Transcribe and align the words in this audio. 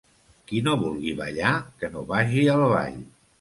Qui 0.51 0.61
no 0.67 0.71
vulgui 0.83 1.13
ballar 1.19 1.51
que 1.83 1.91
no 1.97 2.03
vagi 2.13 2.47
al 2.55 2.67
ball. 2.73 2.99